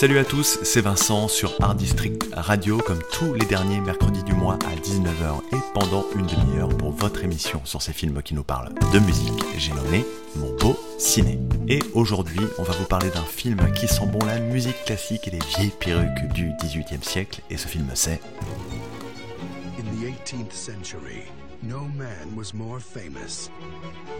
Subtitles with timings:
[0.00, 4.32] Salut à tous, c'est Vincent sur Art District Radio, comme tous les derniers mercredis du
[4.32, 8.42] mois à 19h et pendant une demi-heure pour votre émission sur ces films qui nous
[8.42, 9.44] parlent de musique.
[9.58, 11.38] J'ai nommé Mon beau ciné.
[11.68, 15.32] Et aujourd'hui, on va vous parler d'un film qui sent bon la musique classique et
[15.32, 18.22] les vieilles perruques du 18e siècle, et ce film c'est.
[19.78, 21.24] In the 18th century,
[21.62, 23.50] no man was more famous,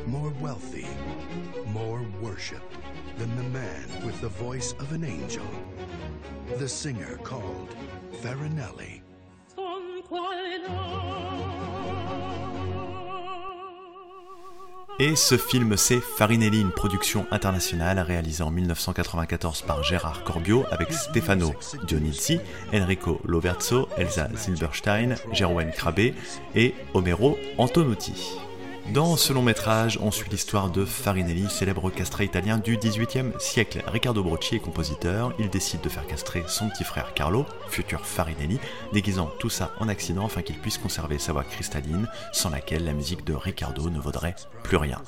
[0.07, 0.85] more wealthy,
[1.73, 2.77] more worshipped
[3.21, 5.45] than the man with the voice of an angel.
[6.59, 7.69] The singer called
[8.23, 9.03] Farinelli.
[14.99, 20.91] Et ce film, c'est Farinelli, une production internationale réalisée en 1994 par Gérard Corbiot avec
[20.93, 21.53] Stefano
[21.87, 22.41] Dionizzi,
[22.73, 26.15] Enrico Loverzo, Elsa Silberstein, Jeroen Krabbe
[26.55, 28.41] et Homero Antonucci.
[28.93, 33.85] Dans ce long métrage, on suit l'histoire de Farinelli, célèbre castré italien du XVIIIe siècle.
[33.87, 38.59] Riccardo Brocci est compositeur, il décide de faire castrer son petit frère Carlo, futur Farinelli,
[38.93, 42.93] déguisant tout ça en accident afin qu'il puisse conserver sa voix cristalline, sans laquelle la
[42.93, 45.01] musique de Riccardo ne vaudrait plus rien.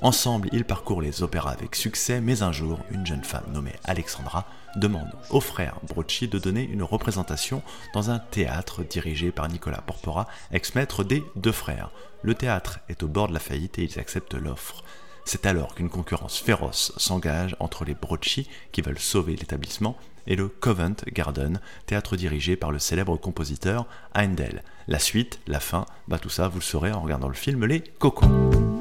[0.00, 4.46] Ensemble, ils parcourent les opéras avec succès, mais un jour, une jeune femme nommée Alexandra
[4.76, 7.62] demande au frère Brocci de donner une représentation
[7.94, 11.90] dans un théâtre dirigé par Nicolas Porpora, ex-maître des deux frères.
[12.24, 14.82] Le théâtre est au bord de la faillite et ils acceptent l'offre.
[15.26, 20.48] C'est alors qu'une concurrence féroce s'engage entre les Brocci, qui veulent sauver l'établissement, et le
[20.48, 24.62] Covent Garden, théâtre dirigé par le célèbre compositeur Heindel.
[24.88, 27.82] La suite, la fin, bah tout ça vous le saurez en regardant le film Les
[27.82, 28.73] Cocos.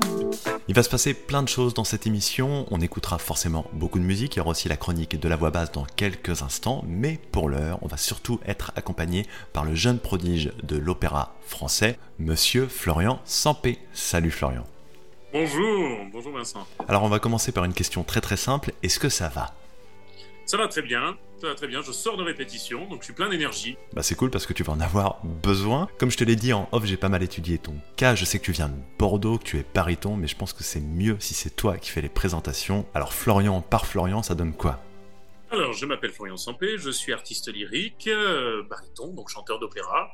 [0.70, 4.06] Il va se passer plein de choses dans cette émission, on écoutera forcément beaucoup de
[4.06, 7.20] musique, il y aura aussi la chronique de la voix basse dans quelques instants, mais
[7.34, 12.68] pour l'heure, on va surtout être accompagné par le jeune prodige de l'opéra français, monsieur
[12.68, 13.78] Florian Sampé.
[13.92, 14.64] Salut Florian.
[15.34, 16.66] Bonjour, bonjour Vincent.
[16.88, 19.54] Alors on va commencer par une question très très simple, est-ce que ça va?
[20.46, 23.14] Ça va très bien, ça va très bien, je sors de répétition, donc je suis
[23.14, 23.78] plein d'énergie.
[23.94, 25.88] Bah c'est cool parce que tu vas en avoir besoin.
[25.98, 28.40] Comme je te l'ai dit en off, j'ai pas mal étudié ton cas, je sais
[28.40, 31.16] que tu viens de Bordeaux, que tu es bariton, mais je pense que c'est mieux
[31.20, 32.86] si c'est toi qui fais les présentations.
[32.94, 34.80] Alors Florian par Florian, ça donne quoi?
[35.50, 40.12] Alors je m'appelle Florian Sampé, je suis artiste lyrique, euh, baryton, donc chanteur d'opéra.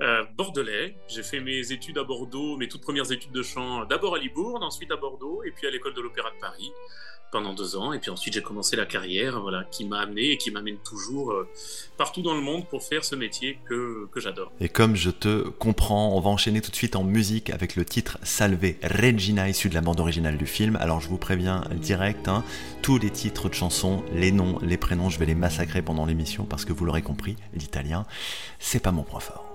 [0.00, 4.16] Euh, bordelais, j'ai fait mes études à Bordeaux, mes toutes premières études de chant d'abord
[4.16, 6.72] à Libourne, ensuite à Bordeaux, et puis à l'école de l'Opéra de Paris
[7.32, 7.92] pendant deux ans.
[7.92, 11.32] Et puis ensuite, j'ai commencé la carrière voilà, qui m'a amené et qui m'amène toujours
[11.32, 11.48] euh,
[11.96, 14.52] partout dans le monde pour faire ce métier que, que j'adore.
[14.60, 17.84] Et comme je te comprends, on va enchaîner tout de suite en musique avec le
[17.84, 20.76] titre Salve Regina, issu de la bande originale du film.
[20.76, 22.44] Alors je vous préviens direct, hein,
[22.82, 26.44] tous les titres de chansons, les noms, les prénoms, je vais les massacrer pendant l'émission
[26.44, 28.04] parce que vous l'aurez compris, l'italien,
[28.58, 29.51] c'est pas mon point fort.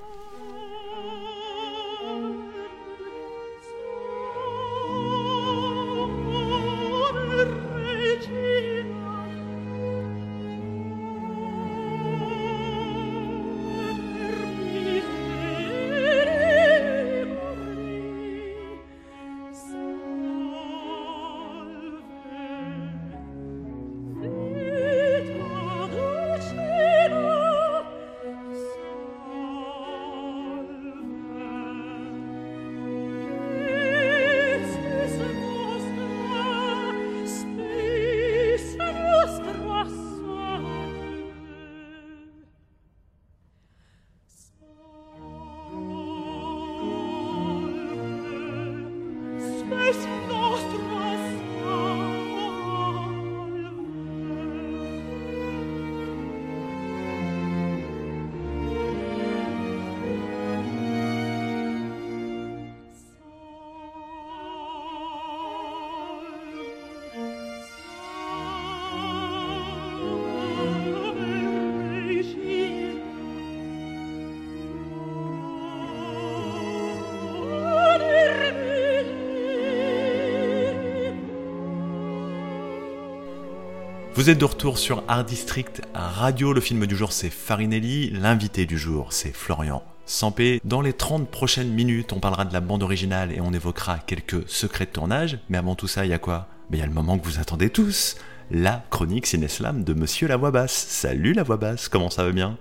[84.18, 86.52] Vous êtes de retour sur Art District Radio.
[86.52, 88.10] Le film du jour, c'est Farinelli.
[88.10, 90.60] L'invité du jour, c'est Florian Sampé.
[90.64, 94.50] Dans les 30 prochaines minutes, on parlera de la bande originale et on évoquera quelques
[94.50, 95.38] secrets de tournage.
[95.50, 96.48] Mais avant tout ça, il y a quoi?
[96.72, 98.16] Il y a le moment que vous attendez tous.
[98.50, 100.74] La chronique Cineslam de Monsieur la Voix Basse.
[100.74, 102.58] Salut la Voix Basse, comment ça va bien?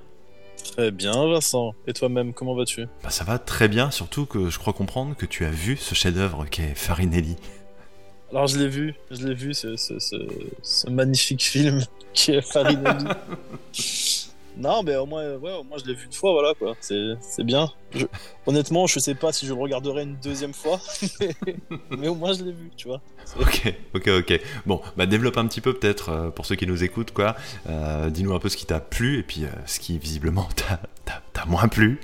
[0.77, 1.73] Très bien, Vincent.
[1.87, 2.85] Et toi-même, comment vas-tu?
[3.03, 5.95] Bah, Ça va très bien, surtout que je crois comprendre que tu as vu ce
[5.95, 7.37] chef-d'œuvre qu'est Farinelli.
[8.31, 10.17] Alors je l'ai vu, je l'ai vu, ce, ce, ce,
[10.63, 11.81] ce, magnifique film
[12.13, 13.05] qui est Farinelli.
[14.59, 16.75] Non, mais au moins, ouais, au moins je l'ai vu une fois, voilà quoi.
[16.81, 17.71] C'est c'est bien.
[17.95, 18.07] Je-
[18.47, 20.81] Honnêtement, je sais pas si je le regarderai une deuxième fois,
[21.91, 23.03] mais au moins je l'ai vu, tu vois.
[23.39, 24.41] Ok, ok, ok.
[24.65, 27.37] Bon, bah développe un petit peu peut-être euh, pour ceux qui nous écoutent, quoi.
[27.69, 30.81] Euh, Dis-nous un peu ce qui t'a plu et puis euh, ce qui visiblement t'a-
[31.05, 32.01] t'a t'a moins plu.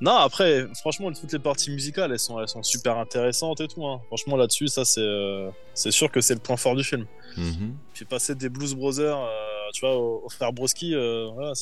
[0.00, 3.84] Non, après, franchement, toutes les parties musicales, elles sont, elles sont super intéressantes et tout.
[3.86, 4.00] hein.
[4.08, 7.06] Franchement, là-dessus, ça, c'est euh, c'est sûr que c'est le point fort du film.
[7.36, 7.74] Mhm.
[7.94, 9.28] Puis passer des Blues Brothers, euh,
[9.74, 11.52] tu vois, au, au frère Broski, euh, voilà,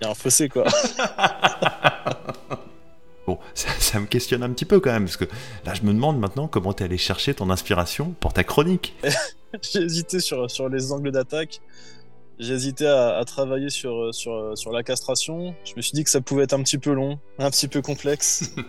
[0.00, 0.64] il y a un fossé, quoi.
[3.26, 5.26] Bon, ça, ça me questionne un petit peu quand même, parce que
[5.66, 8.94] là je me demande maintenant comment t'es allé chercher ton inspiration pour ta chronique.
[9.62, 11.60] J'ai hésité sur, sur les angles d'attaque.
[12.40, 15.54] Hésité à, à travailler sur, sur, sur la castration.
[15.64, 17.82] Je me suis dit que ça pouvait être un petit peu long, un petit peu
[17.82, 18.52] complexe.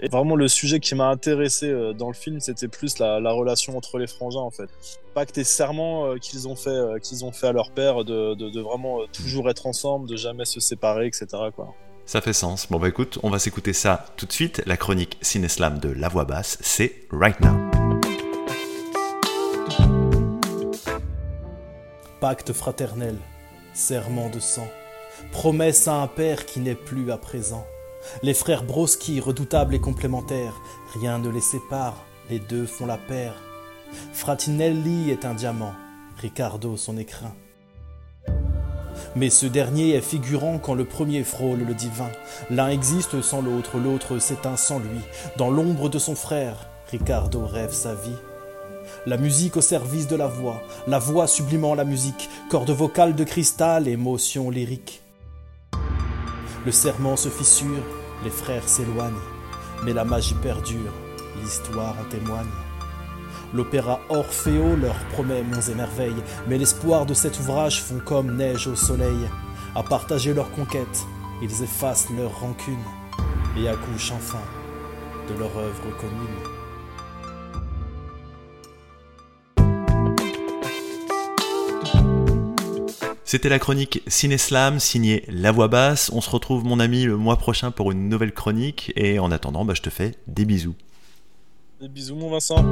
[0.00, 3.32] Et vraiment, le sujet qui m'a intéressé euh, dans le film, c'était plus la, la
[3.32, 4.70] relation entre les frangins, en fait.
[5.14, 8.34] Pacte et serment euh, qu'ils ont, fait, euh, qu'ils ont fait à leur père de,
[8.34, 11.26] de, de vraiment euh, toujours être ensemble, de jamais se séparer, etc.
[11.54, 11.74] Quoi.
[12.06, 12.68] Ça fait sens.
[12.70, 14.62] Bon bah écoute, on va s'écouter ça tout de suite.
[14.66, 17.67] La chronique Cineslam de La Voix Basse, c'est Right Now.
[22.20, 23.16] Pacte fraternel,
[23.74, 24.66] serment de sang,
[25.30, 27.64] promesse à un père qui n'est plus à présent.
[28.24, 30.60] Les frères Broski, redoutables et complémentaires,
[31.00, 33.34] rien ne les sépare, les deux font la paire.
[34.12, 35.74] Fratinelli est un diamant,
[36.16, 37.32] Ricardo son écrin.
[39.14, 42.10] Mais ce dernier est figurant quand le premier frôle le divin.
[42.50, 45.00] L'un existe sans l'autre, l'autre s'éteint sans lui.
[45.36, 48.10] Dans l'ombre de son frère, Ricardo rêve sa vie.
[49.08, 53.24] La musique au service de la voix, la voix sublimant la musique, cordes vocales de
[53.24, 55.00] cristal, émotion lyrique.
[56.66, 57.82] Le serment se fissure,
[58.22, 59.24] les frères s'éloignent,
[59.82, 60.92] mais la magie perdure,
[61.42, 62.52] l'histoire en témoigne.
[63.54, 68.66] L'opéra Orfeo leur promet monts et merveilles, mais l'espoir de cet ouvrage font comme neige
[68.66, 69.26] au soleil.
[69.74, 71.06] À partager leur conquête,
[71.40, 72.84] ils effacent leur rancune
[73.56, 74.44] et accouchent enfin
[75.30, 76.57] de leur œuvre commune.
[83.30, 86.10] C'était la chronique Cineslam signée La Voix Basse.
[86.14, 89.66] On se retrouve mon ami le mois prochain pour une nouvelle chronique et en attendant,
[89.66, 90.74] bah, je te fais des bisous.
[91.78, 92.64] Des bisous, mon Vincent.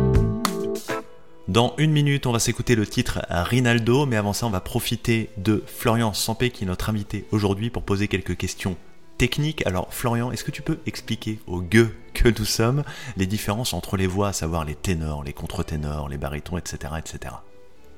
[1.46, 5.28] Dans une minute, on va s'écouter le titre Rinaldo, mais avant ça, on va profiter
[5.36, 8.78] de Florian Sampé, qui est notre invité aujourd'hui, pour poser quelques questions
[9.18, 9.66] techniques.
[9.66, 12.82] Alors, Florian, est-ce que tu peux expliquer aux gueux que nous sommes
[13.18, 17.34] les différences entre les voix, à savoir les ténors, les contre-ténors, les barytons, etc., etc.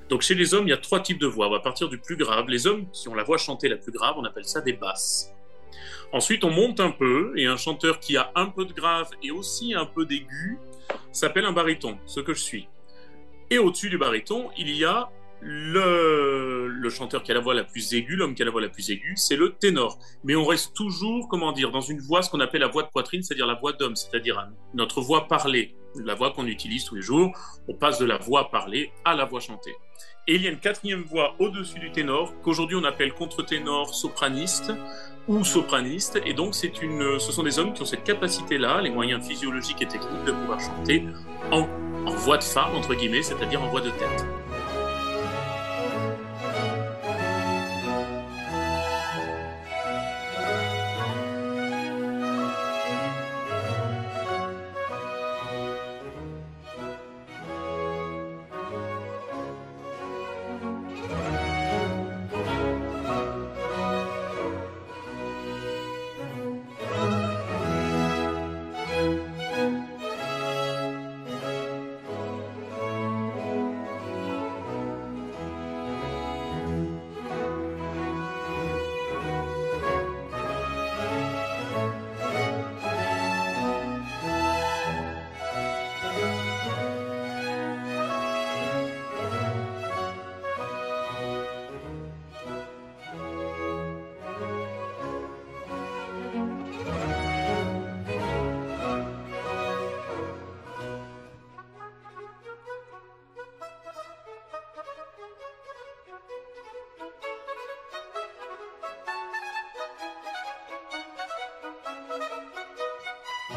[0.09, 1.49] Donc chez les hommes, il y a trois types de voix.
[1.49, 2.47] On va partir du plus grave.
[2.49, 5.33] Les hommes qui ont la voix chantée la plus grave, on appelle ça des basses.
[6.13, 9.31] Ensuite, on monte un peu, et un chanteur qui a un peu de grave et
[9.31, 10.59] aussi un peu d'aigu
[11.13, 12.69] s'appelle un baryton, ce que je suis.
[13.51, 15.11] Et au-dessus du baryton, il y a
[15.41, 18.61] le, le chanteur qui a la voix la plus aiguë, l'homme qui a la voix
[18.61, 19.99] la plus aiguë, c'est le ténor.
[20.25, 22.89] Mais on reste toujours, comment dire, dans une voix, ce qu'on appelle la voix de
[22.89, 25.75] poitrine, c'est-à-dire la voix d'homme, c'est-à-dire notre voix parlée,
[26.05, 27.31] la voix qu'on utilise tous les jours.
[27.69, 29.75] On passe de la voix parlée à la voix chantée.
[30.27, 34.73] Et il y a une quatrième voix au-dessus du ténor, qu'aujourd'hui on appelle contre-ténor, sopraniste
[35.27, 36.21] ou sopraniste.
[36.27, 39.81] Et donc c'est une, ce sont des hommes qui ont cette capacité-là, les moyens physiologiques
[39.81, 41.05] et techniques de pouvoir chanter
[41.51, 41.67] en,
[42.07, 44.27] en voix de femme, entre guillemets, c'est-à-dire en voix de tête.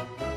[0.02, 0.31] 何?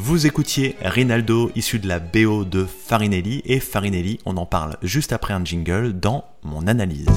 [0.00, 5.12] Vous écoutiez Rinaldo issu de la BO de Farinelli et Farinelli, on en parle juste
[5.12, 7.08] après un jingle dans mon analyse.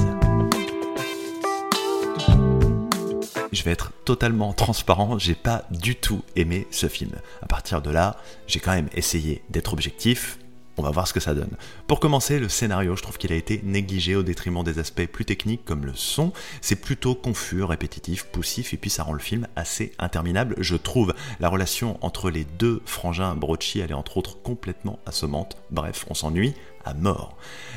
[3.52, 7.12] Je vais être totalement transparent, j'ai pas du tout aimé ce film.
[7.40, 8.16] À partir de là,
[8.48, 10.40] j'ai quand même essayé d'être objectif,
[10.76, 11.50] on va voir ce que ça donne.
[11.86, 15.24] Pour commencer, le scénario, je trouve qu'il a été négligé au détriment des aspects plus
[15.24, 16.32] techniques comme le son.
[16.60, 20.54] C'est plutôt confus, répétitif, poussif, et puis ça rend le film assez interminable.
[20.58, 25.56] Je trouve la relation entre les deux frangins Brocci, elle est entre autres complètement assommante.
[25.70, 27.36] Bref, on s'ennuie à mort.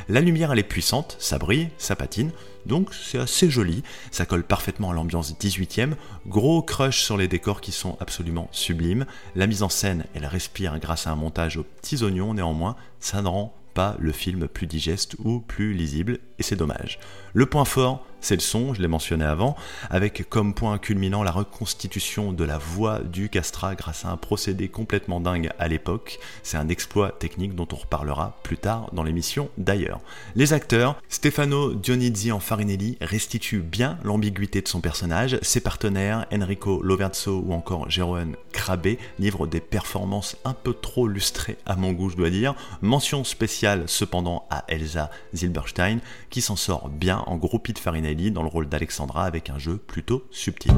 [0.10, 2.32] La lumière, elle est puissante, ça brille, ça patine,
[2.66, 5.94] donc c'est assez joli, ça colle parfaitement à l'ambiance 18ème,
[6.28, 9.06] gros crush sur les décors qui sont absolument sublimes,
[9.36, 13.22] la mise en scène, elle respire grâce à un montage aux petits oignons, néanmoins, ça
[13.22, 16.98] ne rend pas le film plus digeste ou plus lisible, et c'est dommage.
[17.34, 19.56] Le point fort, c'est le son, je l'ai mentionné avant,
[19.92, 24.68] avec comme point culminant la reconstitution de la voix du Castra grâce à un procédé
[24.68, 26.18] complètement dingue à l'époque.
[26.42, 30.00] C'est un exploit technique dont on reparlera plus tard dans l'émission d'ailleurs.
[30.36, 36.82] Les acteurs, Stefano Dionizzi en Farinelli restituent bien l'ambiguïté de son personnage, ses partenaires, Enrico
[36.82, 42.10] Loverzo ou encore Jérôme Crabé, livrent des performances un peu trop lustrées à mon goût
[42.10, 42.56] je dois dire.
[42.82, 46.00] Mention spéciale cependant à Elsa Zilberstein
[46.32, 49.78] qui s'en sort bien en groupie de Farinelli dans le rôle d'Alexandra avec un jeu
[49.78, 50.74] plutôt subtil.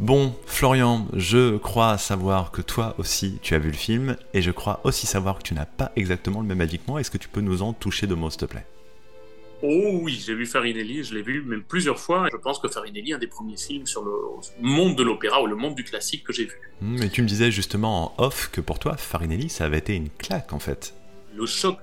[0.00, 4.50] Bon, Florian, je crois savoir que toi aussi tu as vu le film, et je
[4.50, 7.00] crois aussi savoir que tu n'as pas exactement le même avis que moi.
[7.00, 8.64] Est-ce que tu peux nous en toucher de mots, s'il te plaît?
[9.62, 12.28] Oh oui, j'ai vu Farinelli, je l'ai vu même plusieurs fois.
[12.32, 14.12] Je pense que Farinelli est un des premiers films sur le
[14.62, 16.56] monde de l'opéra ou le monde du classique que j'ai vu.
[16.80, 19.94] Hmm, mais tu me disais justement en off que pour toi, Farinelli, ça avait été
[19.94, 20.94] une claque en fait.
[21.34, 21.76] Le choc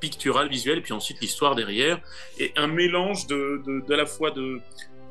[0.00, 2.00] pictural, visuel, et puis ensuite l'histoire derrière,
[2.38, 4.60] et un mélange de, de, la fois de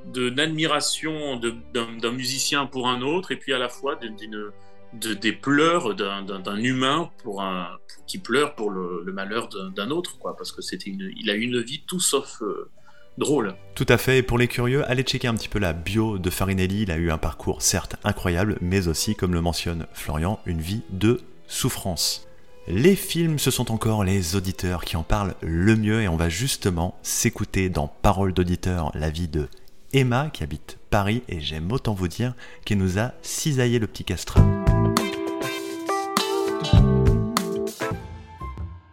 [0.06, 1.40] d'admiration
[1.74, 7.12] d'un musicien pour un autre, et puis à la fois de, des pleurs d'un humain
[7.24, 7.68] pour un
[8.06, 11.84] qui pleure pour le, malheur d'un autre, quoi, parce que c'était il a une vie
[11.86, 12.70] tout sauf euh,
[13.18, 13.56] drôle.
[13.76, 14.20] Tout à fait.
[14.20, 16.84] Et pour les curieux, allez checker un petit peu la bio de Farinelli.
[16.84, 20.84] Il a eu un parcours certes incroyable, mais aussi, comme le mentionne Florian, une vie
[20.90, 22.27] de souffrance.
[22.70, 26.28] Les films, ce sont encore les auditeurs qui en parlent le mieux et on va
[26.28, 29.48] justement s'écouter dans Parole d'auditeur la vie de
[29.94, 32.34] Emma qui habite Paris et j'aime autant vous dire
[32.66, 34.42] qu'elle nous a cisaillé le petit castrat.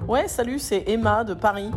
[0.06, 1.72] Ouais, salut, c'est Emma de Paris.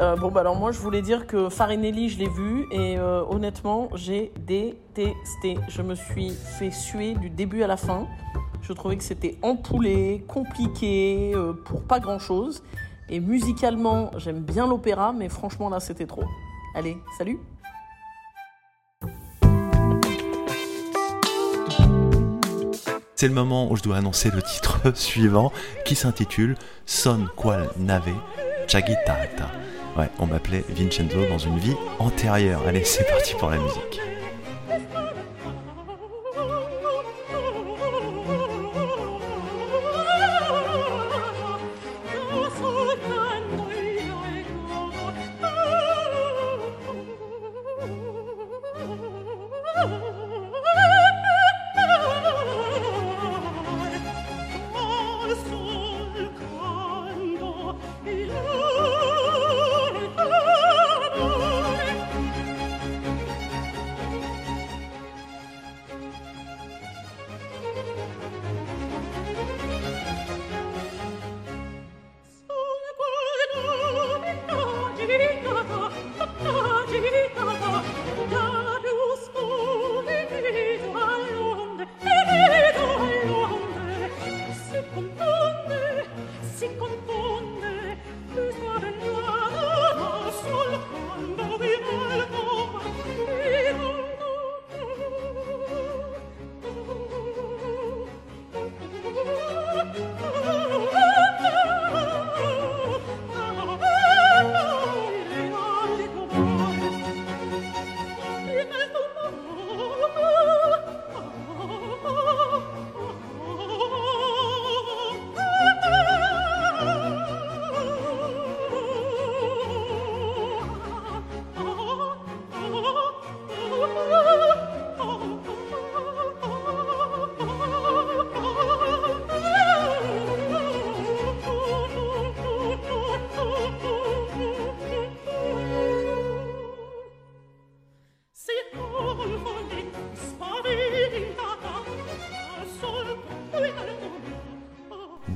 [0.00, 3.24] Euh, bon, bah alors moi, je voulais dire que Farinelli, je l'ai vu et euh,
[3.26, 5.56] honnêtement, j'ai détesté.
[5.68, 6.28] Je me suis
[6.58, 8.06] fait suer du début à la fin.
[8.62, 12.62] Je trouvais que c'était empoulé, compliqué, euh, pour pas grand chose.
[13.08, 16.24] Et musicalement, j'aime bien l'opéra, mais franchement là, c'était trop.
[16.74, 17.38] Allez, salut
[23.14, 25.50] C'est le moment où je dois annoncer le titre suivant
[25.84, 26.54] qui s'intitule
[26.86, 28.12] Son qual nave
[28.68, 29.50] chagitata.
[29.96, 32.62] Ouais, on m'appelait Vincenzo dans une vie antérieure.
[32.68, 34.00] Allez, c'est parti pour la musique.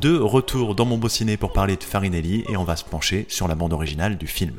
[0.02, 1.06] De retour dans mon beau
[1.38, 4.58] pour parler de Farinelli et on va se pencher sur la bande originale du film.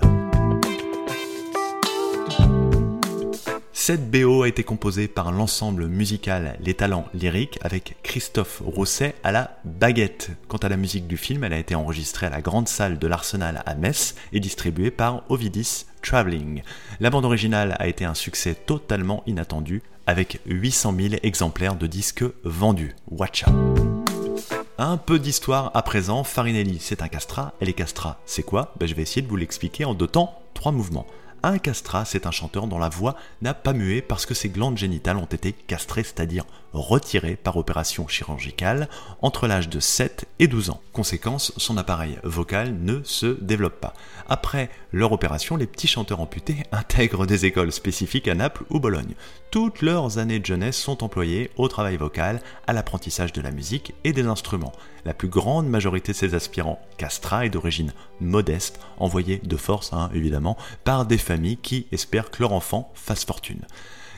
[3.73, 9.33] Cette BO a été composée par l'ensemble musical Les Talents Lyriques avec Christophe Rousset à
[9.33, 10.31] la baguette.
[10.47, 13.07] Quant à la musique du film, elle a été enregistrée à la grande salle de
[13.07, 16.63] l'Arsenal à Metz et distribuée par Ovidis Traveling.
[17.01, 22.23] La bande originale a été un succès totalement inattendu avec 800 000 exemplaires de disques
[22.45, 22.95] vendus.
[23.11, 24.02] Watch out!
[24.79, 28.73] Un peu d'histoire à présent, Farinelli c'est un castrat, et les castrats c'est quoi?
[28.79, 31.05] Ben, Je vais essayer de vous l'expliquer en deux temps, trois mouvements.
[31.43, 34.79] Un castrat, c'est un chanteur dont la voix n'a pas mué parce que ses glandes
[34.79, 38.89] génitales ont été castrées, c'est-à-dire retirées par opération chirurgicale
[39.21, 40.81] entre l'âge de 7 et 12 ans.
[40.91, 43.93] Conséquence, son appareil vocal ne se développe pas.
[44.27, 49.13] Après leur opération, les petits chanteurs amputés intègrent des écoles spécifiques à Naples ou Bologne.
[49.51, 53.93] Toutes leurs années de jeunesse sont employées au travail vocal, à l'apprentissage de la musique
[54.03, 54.73] et des instruments.
[55.05, 60.09] La plus grande majorité de ces aspirants castrats est d'origine modeste, envoyés de force, hein,
[60.13, 63.61] évidemment, par des familles qui espèrent que leur enfant fasse fortune.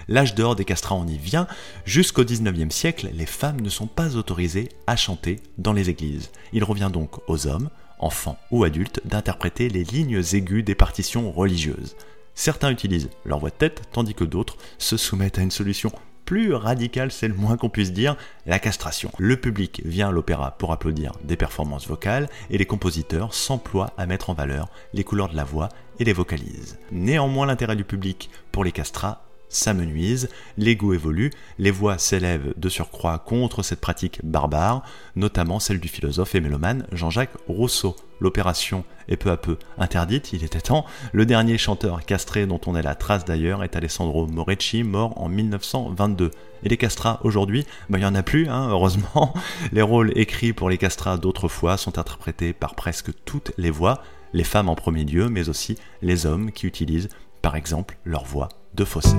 [0.08, 1.48] L'âge d'or des castrats, on y vient.
[1.86, 6.32] Jusqu'au 19e siècle, les femmes ne sont pas autorisées à chanter dans les églises.
[6.54, 7.70] Il revient donc aux hommes,
[8.00, 11.96] enfants ou adultes, d'interpréter les lignes aiguës des partitions religieuses.
[12.34, 15.92] Certains utilisent leur voix de tête, tandis que d'autres se soumettent à une solution
[16.26, 19.12] plus radicale, c'est le moins qu'on puisse dire, la castration.
[19.20, 24.08] Le public vient à l'opéra pour applaudir des performances vocales et les compositeurs s'emploient à
[24.08, 25.70] mettre en valeur les couleurs de la voix
[26.00, 26.80] et les vocalises.
[26.92, 33.20] Néanmoins, l'intérêt du public pour les castrats s'amenuise, l'ego évolue, les voix s'élèvent de surcroît
[33.20, 34.84] contre cette pratique barbare,
[35.16, 37.96] notamment celle du philosophe et mélomane Jean-Jacques Rousseau.
[38.20, 40.86] L'opération est peu à peu interdite, il était temps.
[41.12, 45.28] Le dernier chanteur castré dont on ait la trace d'ailleurs est Alessandro Morecci, mort en
[45.28, 46.32] 1922.
[46.64, 49.34] Et les castrats aujourd'hui, ben, il n'y en a plus, hein, heureusement.
[49.74, 54.02] Les rôles écrits pour les castrats d'autrefois sont interprétés par presque toutes les voix,
[54.34, 57.10] les femmes en premier lieu, mais aussi les hommes qui utilisent
[57.42, 59.16] par exemple leur voix de fossé.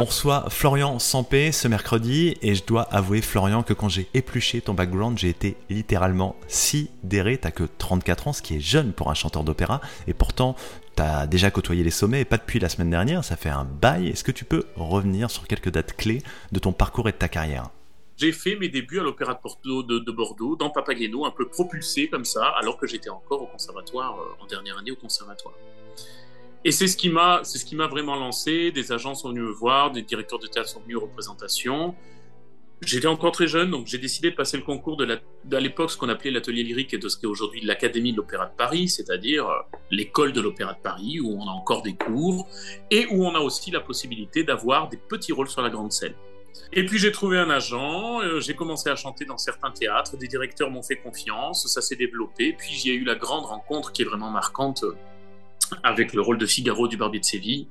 [0.00, 4.60] On reçoit Florian Sampé ce mercredi et je dois avouer Florian que quand j'ai épluché
[4.60, 7.36] ton background, j'ai été littéralement sidéré.
[7.36, 10.54] T'as que 34 ans, ce qui est jeune pour un chanteur d'opéra et pourtant
[10.94, 14.08] t'as déjà côtoyé les sommets et pas depuis la semaine dernière, ça fait un bail.
[14.08, 17.28] Est-ce que tu peux revenir sur quelques dates clés de ton parcours et de ta
[17.28, 17.70] carrière?
[18.16, 22.24] J'ai fait mes débuts à l'Opéra de, de, Bordeaux, dans Papageno, un peu propulsé comme
[22.24, 25.54] ça, alors que j'étais encore au conservatoire, euh, en dernière année au conservatoire.
[26.68, 27.40] Et c'est ce qui m'a,
[27.86, 28.70] vraiment lancé.
[28.72, 31.94] Des agents sont venus me voir, des directeurs de théâtre sont venus aux représentations.
[32.82, 35.18] J'étais encore très jeune, donc j'ai décidé de passer le concours de
[35.50, 38.44] à l'époque ce qu'on appelait l'atelier lyrique et de ce qu'est aujourd'hui l'Académie de l'Opéra
[38.44, 39.54] de Paris, c'est-à-dire euh,
[39.90, 42.46] l'école de l'Opéra de Paris où on a encore des cours
[42.90, 46.16] et où on a aussi la possibilité d'avoir des petits rôles sur la grande scène.
[46.74, 50.28] Et puis j'ai trouvé un agent, euh, j'ai commencé à chanter dans certains théâtres, des
[50.28, 54.04] directeurs m'ont fait confiance, ça s'est développé, puis j'ai eu la grande rencontre qui est
[54.04, 54.84] vraiment marquante
[55.82, 57.68] avec le rôle de Figaro du Barbier de Séville,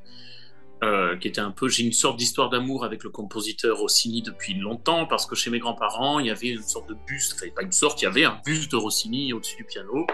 [0.83, 4.53] euh, qui était un peu, j'ai une sorte d'histoire d'amour avec le compositeur Rossini depuis
[4.53, 7.63] longtemps, parce que chez mes grands-parents, il y avait une sorte de buste, enfin pas
[7.63, 10.05] une sorte, il y avait un buste de Rossini au-dessus du piano,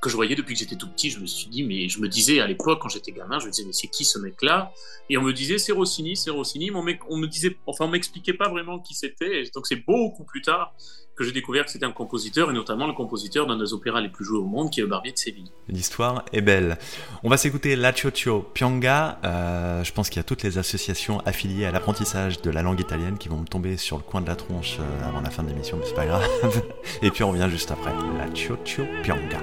[0.00, 1.10] que je voyais depuis que j'étais tout petit.
[1.10, 3.50] Je me suis dit, mais je me disais à l'époque, quand j'étais gamin, je me
[3.50, 4.72] disais, mais c'est qui ce mec-là?
[5.10, 6.70] Et on me disait, c'est Rossini, c'est Rossini.
[6.70, 9.42] Mais on, me disait, enfin, on m'expliquait pas vraiment qui c'était.
[9.54, 10.74] Donc c'est beaucoup plus tard
[11.18, 14.08] que j'ai découvert que c'était un compositeur, et notamment le compositeur d'un des opéras les
[14.08, 15.50] plus joués au monde, qui est le Barbier de Séville.
[15.68, 16.78] L'histoire est belle.
[17.24, 19.18] On va s'écouter La Chocho Pianga.
[19.24, 22.80] Euh, je pense qu'il y a toutes les associations affiliées à l'apprentissage de la langue
[22.80, 25.42] italienne qui vont me tomber sur le coin de la tronche euh, avant la fin
[25.42, 26.24] de l'émission, mais c'est pas grave.
[27.02, 27.92] et puis on revient juste après.
[28.16, 29.40] La Chocho Pianga.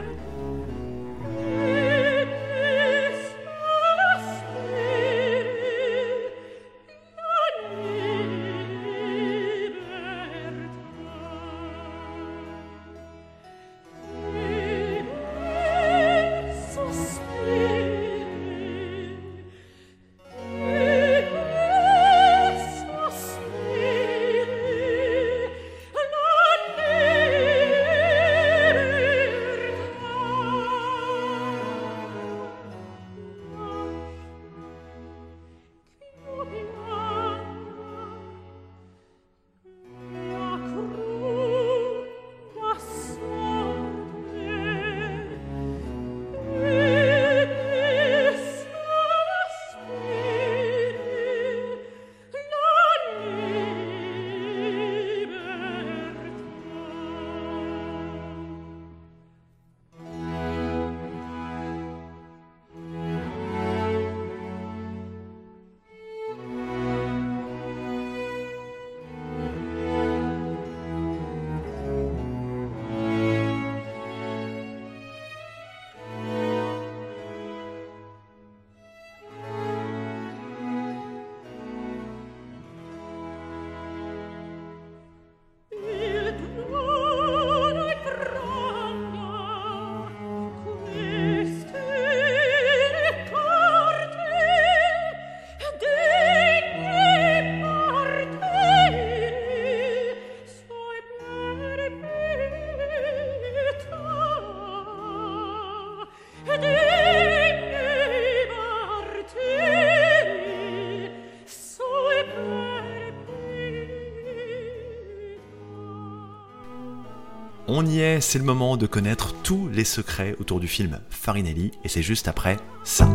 [118.20, 122.28] C'est le moment de connaître tous les secrets autour du film Farinelli, et c'est juste
[122.28, 123.08] après ça.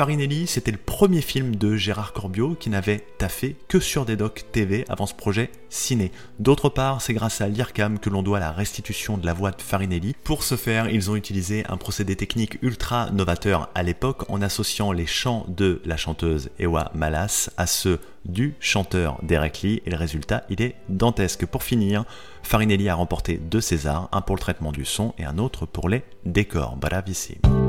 [0.00, 4.46] Farinelli, c'était le premier film de Gérard Corbiot qui n'avait taffé que sur des docs
[4.50, 6.10] TV avant ce projet ciné.
[6.38, 9.60] D'autre part, c'est grâce à l'IRCAM que l'on doit la restitution de la voix de
[9.60, 10.16] Farinelli.
[10.24, 14.90] Pour ce faire, ils ont utilisé un procédé technique ultra novateur à l'époque en associant
[14.90, 19.98] les chants de la chanteuse Ewa Malas à ceux du chanteur Derek Lee et le
[19.98, 21.44] résultat, il est dantesque.
[21.44, 22.04] Pour finir,
[22.42, 25.90] Farinelli a remporté deux Césars, un pour le traitement du son et un autre pour
[25.90, 26.76] les décors.
[26.76, 27.59] Bravissime.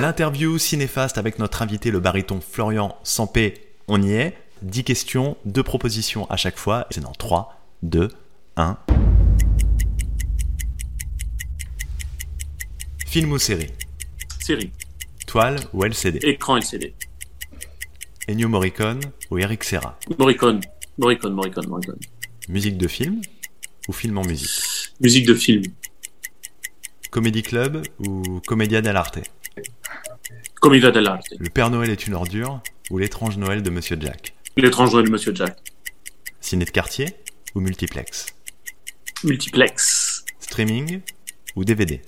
[0.00, 3.54] L'interview cinéfaste avec notre invité, le baryton Florian Sampé,
[3.88, 4.38] on y est.
[4.62, 6.86] 10 questions, 2 propositions à chaque fois.
[6.92, 8.08] C'est dans 3, 2,
[8.56, 8.78] 1.
[13.08, 13.72] Film ou série?
[14.38, 14.70] Série.
[15.26, 16.94] Toile ou LCD Écran LCD.
[18.28, 19.00] Ennio Morricone
[19.32, 19.98] ou Eric Serra?
[20.16, 20.60] Morricone.
[20.98, 21.98] Morricone, Morricone, Morricone.
[22.48, 23.20] Musique de film
[23.88, 24.92] ou film en musique?
[25.00, 25.62] Musique de film.
[27.10, 29.18] Comédie club ou Commedia dell'arte?
[30.92, 31.26] Dell'arte.
[31.38, 34.34] Le Père Noël est une ordure ou L'étrange Noël de Monsieur Jack?
[34.56, 35.56] L'étrange Noël de Monsieur Jack.
[36.40, 37.14] Ciné de quartier
[37.54, 38.26] ou multiplex?
[39.24, 40.24] Multiplex.
[40.40, 41.00] Streaming
[41.56, 42.00] ou DVD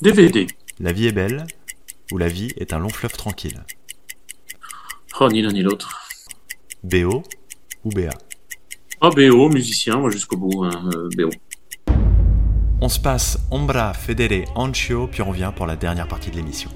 [0.00, 0.46] DVD.
[0.80, 1.46] La vie est belle
[2.12, 3.64] ou la vie est un long fleuve tranquille?
[5.20, 6.08] Oh, ni l'un ni l'autre.
[6.84, 7.24] BO
[7.84, 8.10] ou BA
[9.00, 11.30] Ah, BO, musicien, moi jusqu'au bout, hein, euh, BO.
[12.80, 16.70] On se passe Ombra, Fedele, Ancio, puis on revient pour la dernière partie de l'émission.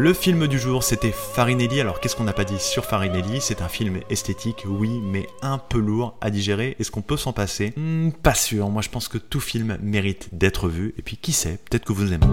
[0.00, 1.80] Le film du jour, c'était Farinelli.
[1.80, 3.40] Alors, qu'est-ce qu'on n'a pas dit sur Farinelli?
[3.40, 6.76] C'est un film esthétique, oui, mais un peu lourd à digérer.
[6.78, 7.72] Est-ce qu'on peut s'en passer?
[7.76, 8.68] Hmm, Pas sûr.
[8.70, 10.94] Moi, je pense que tout film mérite d'être vu.
[10.98, 11.58] Et puis, qui sait?
[11.68, 12.26] Peut-être que vous aimez.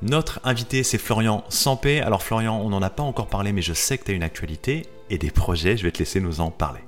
[0.00, 2.00] Notre invité, c'est Florian Sampé.
[2.00, 4.22] Alors, Florian, on n'en a pas encore parlé, mais je sais que tu as une
[4.22, 5.76] actualité et des projets.
[5.76, 6.80] Je vais te laisser nous en parler.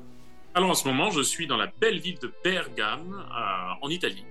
[0.55, 4.25] Alors en ce moment, je suis dans la belle ville de Bergame, euh, en Italie,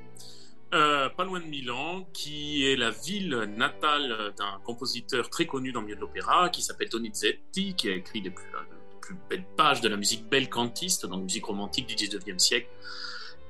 [0.73, 5.79] euh, pas loin de Milan, qui est la ville natale d'un compositeur très connu dans
[5.79, 9.81] le milieu de l'opéra, qui s'appelle Donizetti, qui a écrit les plus, euh, belles pages
[9.81, 12.69] de la musique belcantiste, donc musique romantique du 19e siècle,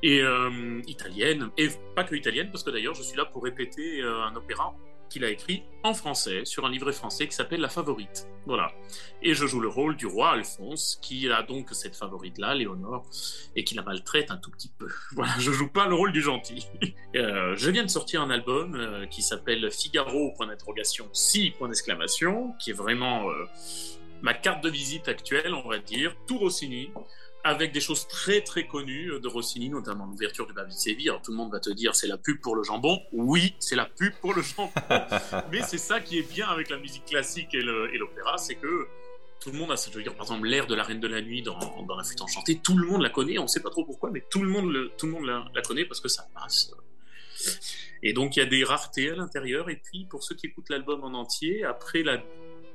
[0.01, 4.01] et euh, italienne, et pas que italienne, parce que d'ailleurs je suis là pour répéter
[4.01, 4.73] un opéra
[5.09, 8.27] qu'il a écrit en français, sur un livret français qui s'appelle La Favorite.
[8.45, 8.71] Voilà.
[9.21, 13.05] Et je joue le rôle du roi Alphonse, qui a donc cette favorite-là, Léonore,
[13.55, 14.87] et qui la maltraite un tout petit peu.
[15.13, 16.67] Voilà, je joue pas le rôle du gentil.
[17.15, 21.67] Euh, je viens de sortir un album euh, qui s'appelle Figaro, point d'interrogation, si, point
[21.67, 23.45] d'exclamation, qui est vraiment euh,
[24.21, 26.91] ma carte de visite actuelle, on va dire, tout Rossini,
[27.43, 31.09] avec des choses très très connues de Rossini, notamment l'ouverture du Bal de Séville.
[31.09, 32.99] Alors tout le monde va te dire c'est la pub pour le jambon.
[33.13, 34.71] Oui, c'est la pub pour le jambon.
[35.51, 38.87] Mais c'est ça qui est bien avec la musique classique et l'opéra, c'est que
[39.39, 41.21] tout le monde a, je veux dire, par exemple, l'air de la Reine de la
[41.21, 43.69] Nuit dans, dans La Flûte Enchantée, tout le monde la connaît, on ne sait pas
[43.69, 46.09] trop pourquoi, mais tout le monde, le, tout le monde la, la connaît parce que
[46.09, 46.73] ça passe.
[48.03, 50.69] Et donc, il y a des raretés à l'intérieur, et puis, pour ceux qui écoutent
[50.69, 52.21] l'album en entier, après la,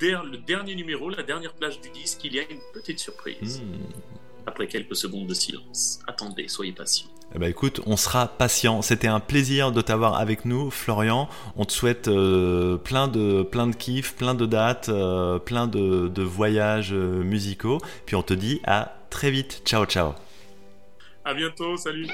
[0.00, 3.60] der- le dernier numéro, la dernière plage du disque, il y a une petite surprise.
[3.60, 3.82] Hmm.
[4.46, 6.00] Après quelques secondes de silence.
[6.06, 7.08] Attendez, soyez patients.
[7.34, 8.82] Eh ben écoute, on sera patient.
[8.82, 11.28] C'était un plaisir de t'avoir avec nous, Florian.
[11.56, 16.08] On te souhaite euh, plein de plein de kiff, plein de dates, euh, plein de,
[16.08, 17.80] de voyages euh, musicaux.
[18.06, 19.62] Puis on te dit à très vite.
[19.64, 20.12] Ciao, ciao.
[21.24, 22.06] À bientôt, salut!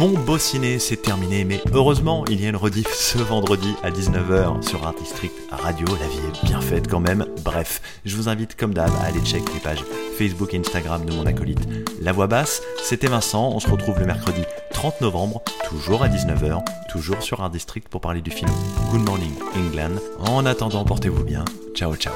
[0.00, 3.90] Mon beau ciné, c'est terminé, mais heureusement, il y a une rediff ce vendredi à
[3.90, 5.86] 19h sur Art District Radio.
[5.88, 7.26] La vie est bien faite quand même.
[7.44, 9.84] Bref, je vous invite comme d'hab à aller check les pages
[10.16, 11.68] Facebook et Instagram de mon acolyte
[12.00, 12.62] La Voix Basse.
[12.82, 14.40] C'était Vincent, on se retrouve le mercredi
[14.72, 18.50] 30 novembre, toujours à 19h, toujours sur Art District pour parler du film
[18.92, 20.00] Good Morning England.
[20.18, 21.44] En attendant, portez-vous bien.
[21.74, 22.14] Ciao, ciao.